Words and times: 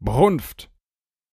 Brunft. 0.00 0.70